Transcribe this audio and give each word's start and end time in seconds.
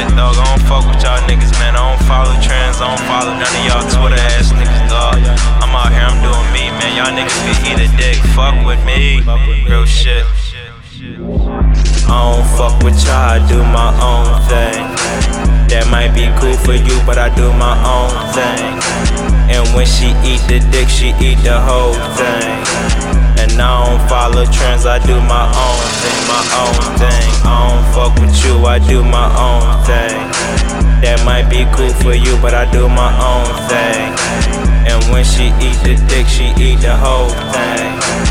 shit, 0.00 0.16
dog. 0.16 0.36
I 0.36 0.44
don't 0.44 0.64
fuck 0.64 0.84
with 0.88 1.02
y'all 1.02 1.20
niggas, 1.28 1.52
man. 1.60 1.76
I 1.76 1.84
don't 1.84 2.02
follow 2.08 2.34
trends, 2.40 2.80
I 2.80 2.88
don't 2.88 3.04
follow 3.04 3.32
none 3.36 3.52
of 3.52 3.64
y'all 3.68 3.84
Twitter 3.84 4.20
ass 4.32 4.52
niggas, 4.52 4.88
dog. 4.88 5.20
I'm 5.60 5.74
out 5.76 5.92
here, 5.92 6.06
I'm 6.08 6.18
doing 6.24 6.48
me, 6.52 6.72
man. 6.80 6.96
Y'all 6.96 7.12
niggas 7.12 7.36
can 7.44 7.56
eat 7.68 7.78
a 7.84 7.88
dick. 7.96 8.16
Fuck 8.32 8.56
with 8.64 8.80
me. 8.84 9.20
Real 9.68 9.84
shit. 9.84 10.24
I 12.08 12.34
don't 12.34 12.46
fuck 12.56 12.82
with 12.82 12.98
y'all, 13.04 13.36
I 13.36 13.48
do 13.48 13.62
my 13.62 13.90
own 14.02 14.40
thing. 14.48 14.82
That 15.68 15.86
might 15.90 16.12
be 16.12 16.26
cool 16.40 16.56
for 16.56 16.74
you, 16.74 16.98
but 17.06 17.18
I 17.18 17.32
do 17.34 17.52
my 17.54 17.76
own 17.86 18.10
thing. 18.34 19.29
And 19.50 19.66
when 19.74 19.86
she 19.86 20.14
eat 20.22 20.42
the 20.46 20.62
dick, 20.70 20.88
she 20.88 21.10
eat 21.18 21.42
the 21.42 21.58
whole 21.60 21.94
thing. 22.14 22.62
And 23.42 23.52
I 23.58 23.84
don't 23.84 24.08
follow 24.08 24.44
trends, 24.46 24.86
I 24.86 24.98
do 25.04 25.18
my 25.26 25.46
own 25.50 25.84
thing, 26.00 26.20
my 26.30 26.44
own 26.62 26.82
thing. 27.02 27.26
I 27.42 27.54
don't 27.68 27.84
fuck 27.92 28.14
with 28.22 28.36
you, 28.44 28.64
I 28.64 28.78
do 28.78 29.02
my 29.02 29.28
own 29.34 29.82
thing. 29.84 30.16
That 31.02 31.22
might 31.24 31.48
be 31.50 31.66
cool 31.74 31.92
for 32.04 32.14
you, 32.14 32.36
but 32.40 32.54
I 32.54 32.70
do 32.70 32.88
my 32.88 33.10
own 33.18 33.50
thing. 33.68 34.14
And 34.86 35.02
when 35.10 35.24
she 35.24 35.48
eat 35.58 35.78
the 35.82 35.96
dick, 36.08 36.26
she 36.26 36.52
eat 36.56 36.80
the 36.80 36.94
whole 36.96 37.30
thing. 37.50 38.29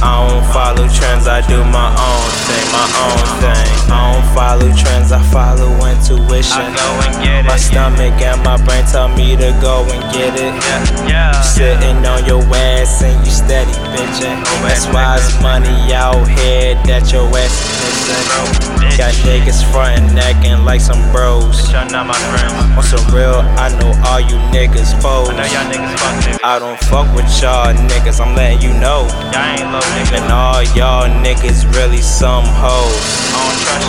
I 0.00 0.30
don't 0.30 0.46
follow 0.54 0.86
trends, 0.86 1.26
I 1.26 1.42
do 1.50 1.58
my 1.74 1.90
own 1.90 2.30
thing, 2.46 2.66
my 2.70 2.86
own 3.02 3.24
thing. 3.42 3.66
I 3.90 4.14
don't 4.14 4.28
follow 4.30 4.70
trends, 4.78 5.10
I 5.10 5.18
follow 5.34 5.74
intuition. 5.90 6.54
I 6.54 6.70
go 6.70 6.88
and 7.02 7.14
get 7.18 7.44
it. 7.44 7.48
My 7.48 7.56
stomach 7.58 8.14
and 8.22 8.38
my 8.46 8.62
brain 8.62 8.86
tell 8.86 9.08
me 9.08 9.34
to 9.34 9.50
go 9.58 9.82
and 9.90 10.02
get 10.14 10.38
it. 10.38 10.54
Yeah, 10.54 11.08
yeah. 11.10 11.40
Sitting 11.42 11.98
on 12.06 12.24
your 12.26 12.46
ass 12.54 13.02
and 13.02 13.18
you 13.26 13.32
steady 13.32 13.74
bitchin'. 13.90 14.38
That's 14.62 14.86
why 14.94 15.18
it's 15.18 15.34
money 15.42 15.74
out 15.90 16.22
here 16.30 16.78
that 16.86 17.10
your 17.10 17.26
ass 17.34 17.50
is 17.58 18.06
missing. 18.06 18.94
Got 18.94 19.14
niggas 19.26 19.66
frontin' 19.74 20.14
necking 20.14 20.64
like 20.64 20.80
some 20.80 21.02
bros. 21.10 21.42
Bitch, 21.58 21.74
y'all 21.74 21.90
not 21.90 22.06
my 22.06 22.18
friends. 22.30 22.54
On 22.78 22.84
some 22.86 23.02
real, 23.14 23.42
I 23.58 23.74
know 23.82 23.90
all 24.06 24.20
you 24.22 24.38
niggas 24.54 24.94
foes. 25.02 25.30
I 25.30 25.34
know 25.34 25.48
y'all 25.50 25.66
niggas 25.66 25.98
fuck. 25.98 26.44
I 26.44 26.58
don't 26.58 26.78
fuck 26.86 27.10
with 27.14 27.26
y'all 27.42 27.74
niggas, 27.74 28.20
I'm 28.22 28.36
letting 28.36 28.62
you 28.62 28.70
know. 28.78 29.10
Y'all 29.34 29.58
ain't 29.58 29.72
low. 29.74 29.87
And 30.12 30.30
all 30.32 30.62
y'all 30.76 31.08
niggas 31.24 31.64
really 31.74 32.02
some 32.02 32.44
hoes. 32.44 33.28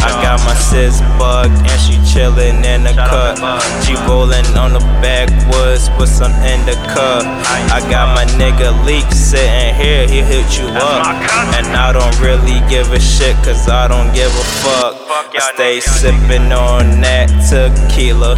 I 0.02 0.11
got 0.23 0.39
my 0.45 0.56
sis 0.56 1.02
bugged 1.17 1.52
and 1.52 1.80
she 1.81 1.95
chillin' 2.08 2.64
in 2.64 2.83
the 2.83 2.94
cut. 2.94 3.38
She 3.83 3.95
rollin' 4.08 4.45
on 4.58 4.73
the 4.73 4.83
backwoods 5.02 5.89
with 5.97 6.09
some 6.09 6.31
in 6.44 6.66
the 6.66 6.69
indica. 6.69 7.23
I 7.72 7.80
got 7.89 8.16
my 8.16 8.25
nigga 8.38 8.69
Leak 8.86 9.11
sittin' 9.11 9.75
here, 9.75 10.08
he 10.08 10.22
hit 10.22 10.58
you 10.58 10.67
up. 10.67 11.06
And 11.56 11.67
I 11.67 11.91
don't 11.91 12.19
really 12.19 12.59
give 12.69 12.91
a 12.91 13.00
shit, 13.00 13.36
cause 13.44 13.67
I 13.67 13.88
don't 13.88 14.13
give 14.13 14.31
a 14.31 14.45
fuck. 14.63 14.95
I 15.09 15.53
stay 15.53 15.78
sippin' 15.80 16.56
on 16.56 17.02
that 17.02 17.28
tequila. 17.50 18.36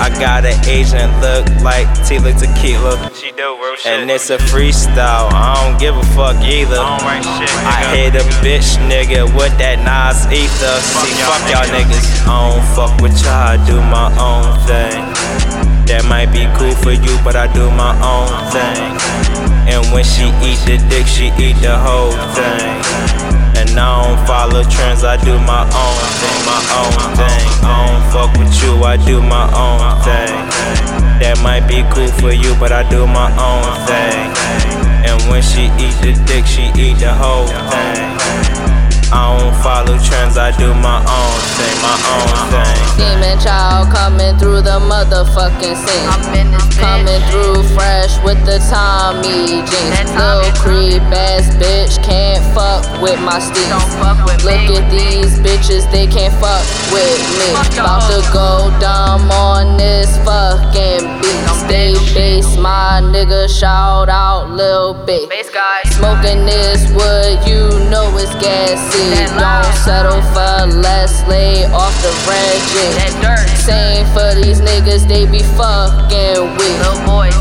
I 0.00 0.08
got 0.18 0.44
an 0.44 0.58
Asian 0.66 1.10
look 1.20 1.46
like 1.62 1.86
Tila 2.06 2.32
Tequila. 2.34 3.10
She 3.14 3.30
do 3.32 3.56
real 3.60 3.76
shit. 3.76 3.92
And 3.92 4.10
it's 4.10 4.30
a 4.30 4.38
freestyle, 4.38 5.30
I 5.32 5.54
don't 5.62 5.78
give 5.78 5.96
a 5.96 6.02
fuck 6.14 6.36
either. 6.42 6.71
I 6.80 7.20
shit. 7.20 7.50
I 7.68 7.84
hate 7.92 8.14
a 8.16 8.24
bitch 8.40 8.80
nigga 8.88 9.28
with 9.36 9.52
that 9.58 9.82
Nas 9.84 10.24
ether. 10.32 10.76
See, 10.80 11.12
fuck 11.20 11.42
y'all 11.50 11.68
niggas. 11.68 11.92
niggas. 11.92 12.24
I 12.24 12.36
don't 12.48 12.64
fuck 12.72 12.92
with 13.02 13.16
y'all, 13.20 13.52
I 13.52 13.60
do 13.68 13.76
my 13.92 14.08
own 14.16 14.56
thing. 14.64 15.12
That 15.92 16.08
might 16.08 16.32
be 16.32 16.48
cool 16.56 16.72
for 16.80 16.96
you, 16.96 17.12
but 17.20 17.36
I 17.36 17.52
do 17.52 17.68
my 17.76 17.92
own 18.00 18.32
thing. 18.48 18.96
And 19.68 19.84
when 19.92 20.04
she 20.04 20.32
eat 20.40 20.60
the 20.64 20.80
dick, 20.88 21.04
she 21.04 21.28
eat 21.36 21.60
the 21.60 21.76
whole 21.76 22.16
thing. 22.32 22.80
And 23.60 23.76
I 23.76 23.92
don't 24.00 24.20
follow 24.26 24.64
trends, 24.64 25.04
I 25.04 25.20
do 25.20 25.36
my 25.44 25.68
own 25.68 26.00
thing, 26.16 26.38
my 26.48 26.62
own 26.80 26.96
thing. 27.12 27.44
I 27.60 27.72
don't 27.84 28.04
fuck 28.08 28.30
with 28.40 28.52
you, 28.64 28.80
I 28.84 28.96
do 28.96 29.20
my 29.20 29.44
own 29.52 30.00
thing. 30.00 30.48
That 31.20 31.38
might 31.42 31.68
be 31.68 31.84
cool 31.92 32.08
for 32.08 32.32
you, 32.32 32.54
but 32.58 32.72
I 32.72 32.88
do 32.88 33.06
my 33.06 33.28
own 33.36 33.86
thing. 33.86 34.71
And 35.32 35.40
when 35.40 35.48
she 35.48 35.64
eat 35.80 35.96
the 36.04 36.12
dick, 36.26 36.44
she 36.44 36.68
eat 36.76 37.00
the 37.00 37.08
whole 37.08 37.46
thing. 37.46 38.12
I 39.12 39.32
don't 39.32 39.56
follow 39.64 39.96
trends, 40.00 40.36
I 40.36 40.52
do 40.56 40.72
my 40.72 41.00
own 41.00 41.38
thing, 41.56 41.76
my 41.80 41.96
own 42.16 42.36
thing. 42.52 42.76
Demon 42.96 43.40
child 43.40 43.88
coming 43.92 44.36
through 44.36 44.60
the 44.60 44.80
motherfucking 44.80 45.76
scene. 45.76 46.08
I'm 46.08 46.24
in 46.36 46.52
this. 46.52 46.62
Coming 46.76 47.20
through 47.28 47.62
fresh 47.76 48.16
with 48.24 48.40
the 48.48 48.56
Tommy 48.72 49.60
jeans. 49.68 49.92
That 49.92 50.08
Lil 50.16 50.48
creep 50.56 51.04
ass 51.12 51.48
bitch 51.60 52.02
can't 52.02 52.40
fuck 52.56 52.84
with 53.04 53.20
my 53.20 53.36
steez. 53.36 53.68
Don't 53.68 53.84
fuck 54.00 54.24
with 54.24 54.44
Look 54.44 54.72
at 54.72 54.88
these 54.90 55.36
bitches, 55.44 55.84
they 55.92 56.08
can't 56.08 56.32
fuck 56.40 56.64
with 56.88 57.20
me. 57.36 57.52
About 57.76 58.08
to 58.08 58.20
go 58.32 58.72
dumb 58.80 59.11
Lil 64.62 64.94
B. 65.06 65.26
Smoking 65.98 66.46
this 66.46 66.86
wood, 66.94 67.42
you 67.50 67.66
know 67.90 68.06
it's 68.14 68.30
gassy. 68.38 69.10
Don't 69.34 69.74
settle 69.82 70.22
for 70.30 70.78
less, 70.78 71.26
lay 71.26 71.64
off 71.66 71.94
the 72.02 72.12
dirt. 73.20 73.48
Same 73.58 74.06
for 74.14 74.30
these 74.38 74.60
niggas, 74.60 75.08
they 75.08 75.26
be 75.26 75.42
fucking 75.58 76.54
with. 76.54 76.72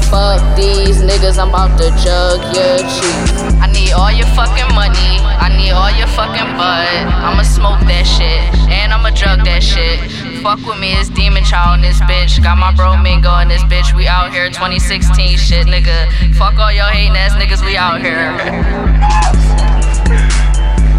Fuck 0.10 0.42
these 0.58 1.02
niggas, 1.02 1.38
I'm 1.38 1.50
about 1.50 1.78
to 1.78 1.90
jug 2.04 2.42
your 2.56 2.78
cheese. 2.90 3.32
I 3.62 3.68
need 3.72 3.94
all 3.94 4.12
your 4.12 4.28
fucking 4.34 4.74
money. 4.74 5.22
I 5.46 5.48
need 5.56 5.72
all 5.72 5.92
your 5.92 6.08
fucking 6.08 6.52
bud. 6.58 7.06
I'ma 7.26 7.44
smoke 7.44 7.82
that 7.88 8.06
shit. 8.06 8.44
And 8.70 8.92
I'ma 8.92 9.12
drug 9.12 9.46
that 9.46 9.64
shit. 9.64 10.21
Fuck 10.42 10.66
with 10.66 10.80
me, 10.80 10.94
it's 10.94 11.08
Demon 11.10 11.44
Child 11.44 11.76
in 11.76 11.82
this 11.82 12.00
bitch. 12.02 12.42
Got 12.42 12.58
my 12.58 12.74
bro 12.74 12.98
Mingo 12.98 13.38
in 13.40 13.48
this 13.48 13.62
bitch. 13.64 13.96
We 13.96 14.08
out 14.08 14.32
here 14.32 14.48
2016 14.48 15.38
shit, 15.38 15.68
nigga. 15.68 16.12
Fuck 16.36 16.58
all 16.58 16.72
y'all 16.72 16.90
hating 16.90 17.16
ass 17.16 17.34
niggas, 17.34 17.64
we 17.64 17.78
out 17.78 18.02
here. 18.02 18.36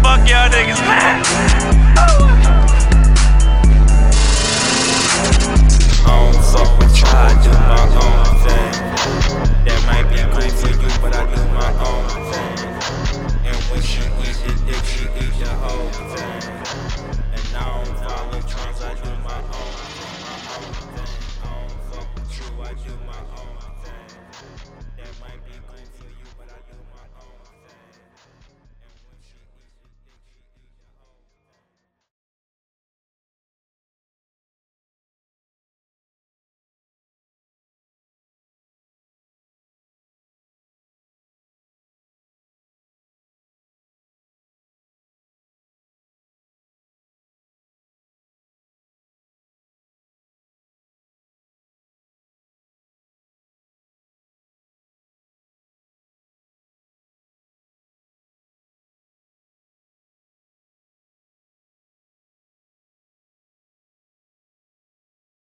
Fuck 0.01 0.29
y'all 0.29 0.49
niggas. 0.49 1.32